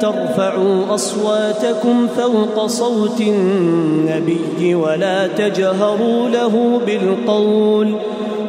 ترفعوا 0.00 0.94
أصواتكم 0.94 2.06
فوق 2.06 2.66
صوت 2.66 3.20
النبي 3.20 4.74
ولا 4.74 5.26
تجهروا 5.26 6.28
له 6.28 6.80
بالقول 6.86 7.94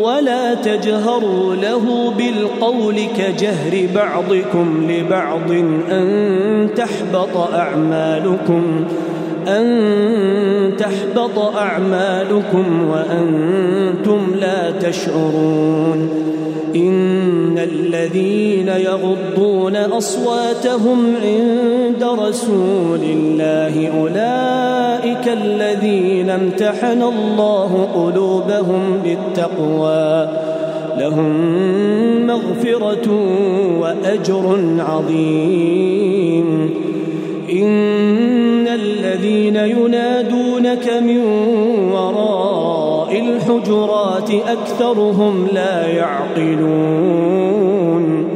ولا 0.00 0.54
تجهروا 0.54 1.54
له 1.54 2.10
بالقول 2.18 2.96
كجهر 3.16 3.86
بعضكم 3.94 4.86
لبعض 4.90 5.50
أن 5.90 6.68
تحبط 6.76 7.36
أعمالكم 7.54 8.62
أن 9.48 10.72
تحبط 10.78 11.38
أعمالكم 11.56 12.88
وأنتم 12.90 14.18
لا 14.40 14.70
تشعرون 14.90 16.08
إن 16.76 17.58
الذين 17.58 18.68
يغضون 18.68 19.76
أصواتهم 19.76 21.14
عند 21.22 22.04
رسول 22.20 22.98
الله 23.02 23.90
أولئك 24.00 25.28
الذين 25.28 26.30
امتحن 26.30 27.02
الله 27.02 27.88
قلوبهم 27.94 29.02
بالتقوى 29.04 30.28
لهم 30.98 32.26
مغفرة 32.26 33.20
وأجر 33.80 34.58
عظيم 34.78 36.70
إن 37.52 38.68
الذين 38.68 39.56
ينادونك 39.56 40.92
من 41.02 41.20
وراء 41.92 42.19
الحجرات 43.40 44.30
أكثرهم 44.48 45.46
لا 45.52 45.86
يعقلون 45.86 48.28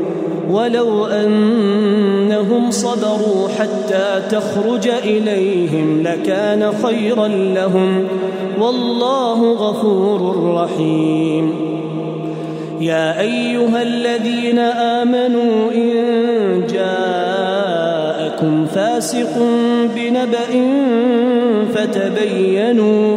ولو 0.50 1.06
أنهم 1.06 2.70
صبروا 2.70 3.48
حتى 3.58 4.22
تخرج 4.30 4.88
إليهم 4.88 6.02
لكان 6.02 6.72
خيرا 6.72 7.28
لهم 7.28 8.04
والله 8.60 9.52
غفور 9.52 10.52
رحيم 10.54 11.50
يا 12.80 13.20
أيها 13.20 13.82
الذين 13.82 14.58
آمنوا 14.58 15.72
إن 15.74 15.92
جاء 16.66 17.64
فاسق 18.74 19.38
بنبأ 19.96 20.64
فتبينوا 21.74 23.16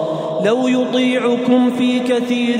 لو 0.45 0.67
يطيعكم 0.67 1.71
في 1.77 1.99
كثير 1.99 2.57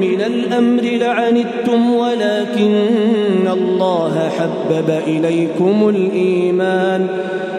من 0.00 0.20
الامر 0.26 0.82
لعنتم 0.82 1.94
ولكن 1.94 3.48
الله 3.52 4.30
حبب 4.38 4.90
اليكم 5.06 5.88
الايمان 5.88 7.06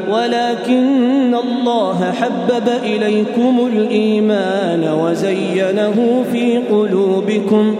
ولكن 0.10 1.36
الله 1.36 2.12
حبب 2.22 2.70
اليكم 2.84 3.70
الايمان 3.74 4.94
وزينه 5.04 6.24
في 6.32 6.58
قلوبكم 6.58 7.76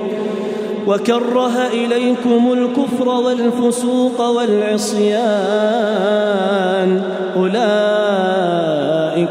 وكره 0.88 1.68
اليكم 1.74 2.54
الكفر 2.54 3.10
والفسوق 3.10 4.30
والعصيان 4.30 7.02
اولئك 7.36 8.83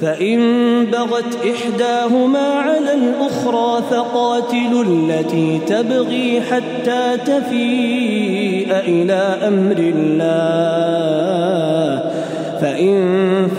فإن 0.00 0.38
بغت 0.92 1.36
إحداهما 1.52 2.38
على 2.48 2.94
الأخرى 2.94 3.82
فقاتلوا 3.90 4.84
التي 4.84 5.60
تبغي 5.66 6.40
حتى 6.50 7.16
تفيء 7.26 8.66
إلى 8.70 9.38
أمر 9.48 9.76
الله 9.78 12.10
فإن 12.60 12.98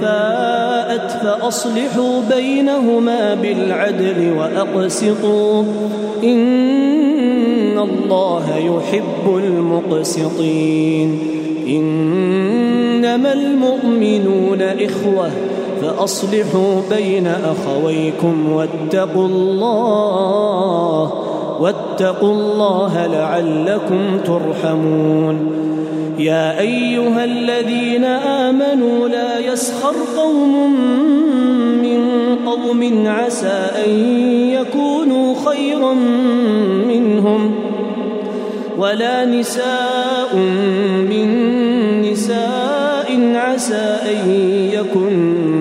فاءت 0.01 1.11
فأصلحوا 1.23 2.21
بينهما 2.35 3.33
بالعدل 3.33 4.33
وأقسطوا 4.37 5.63
إن 6.23 7.79
الله 7.79 8.45
يحب 8.57 9.25
المقسطين 9.37 11.19
إنما 11.67 13.33
المؤمنون 13.33 14.61
إخوةً 14.61 15.31
فأصلحوا 15.81 16.81
بين 16.95 17.27
أخويكم 17.27 18.51
واتقوا 18.51 19.25
الله 19.27 21.13
واتقوا 21.61 22.31
الله 22.33 23.07
لعلكم 23.07 24.17
ترحمون 24.25 25.37
يا 26.19 26.59
أيها 26.59 27.23
الذين 27.23 28.03
آمنوا 28.05 29.07
لا 29.07 29.39
يسخر 29.39 29.93
قوم 30.17 30.71
من 31.83 32.09
قوم 32.45 33.07
عسى 33.07 33.59
أن 33.85 33.89
يكونوا 34.53 35.35
خيرا 35.45 35.93
منهم 36.87 37.51
ولا 38.77 39.25
نساء 39.25 40.35
من 41.09 41.31
نساء 42.01 43.11
عسى 43.35 43.97
أن 44.15 44.31
يكن 44.73 45.38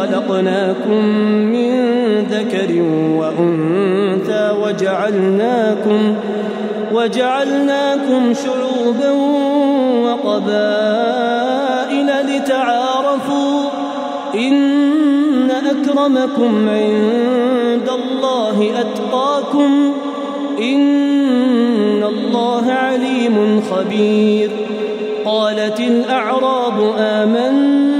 خلقناكم 0.00 1.04
من 1.26 1.84
ذكر 2.30 2.82
وأنثى 3.18 4.54
وجعلناكم 4.64 6.14
وجعلناكم 6.92 8.34
شعوبا 8.34 9.10
وقبائل 10.04 10.60
لتعارفوا 12.28 13.60
إن 14.34 15.50
أكرمكم 15.50 16.68
عند 16.68 17.88
الله 17.92 18.72
أتقاكم 18.80 19.92
إن 20.60 22.02
الله 22.02 22.72
عليم 22.72 23.62
خبير 23.70 24.50
قالت 25.24 25.80
الأعراب 25.80 26.92
آمنا 26.98 27.99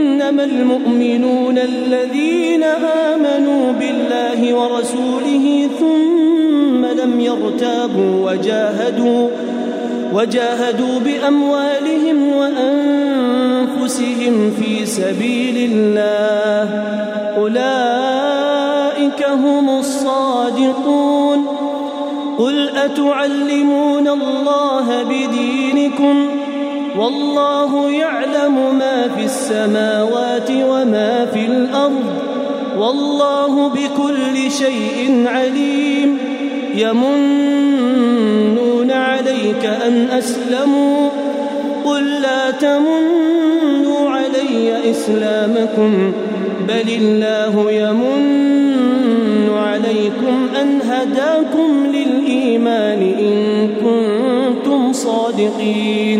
إنما 0.21 0.43
المؤمنون 0.43 1.57
الذين 1.57 2.63
آمنوا 3.13 3.71
بالله 3.79 4.53
ورسوله 4.53 5.69
ثم 5.79 6.85
لم 6.85 7.19
يرتابوا 7.19 8.31
وجاهدوا 8.31 9.27
وجاهدوا 10.13 10.99
بأموالهم 10.99 12.35
وأنفسهم 12.35 14.51
في 14.61 14.85
سبيل 14.85 15.71
الله 15.73 16.69
أولئك 17.37 19.23
هم 19.29 19.79
الصادقون 19.79 21.45
قل 22.39 22.69
أتعلمون 22.77 24.07
الله 24.07 25.03
بدينكم؟ 25.03 26.25
والله 26.99 27.89
يعلم 27.91 28.75
ما 28.77 29.07
في 29.17 29.25
السماوات 29.25 30.49
وما 30.51 31.25
في 31.33 31.45
الارض 31.45 32.05
والله 32.77 33.67
بكل 33.69 34.51
شيء 34.51 35.23
عليم 35.27 36.17
يمنون 36.75 38.91
عليك 38.91 39.65
ان 39.87 40.07
اسلموا 40.17 41.09
قل 41.85 42.21
لا 42.21 42.51
تمنوا 42.51 44.09
علي 44.09 44.91
اسلامكم 44.91 46.11
بل 46.67 46.87
الله 47.01 47.71
يمن 47.71 49.49
عليكم 49.53 50.49
ان 50.61 50.81
هداكم 50.81 51.85
للايمان 51.93 53.01
ان 53.19 53.37
كنتم 53.83 54.93
صادقين 54.93 56.19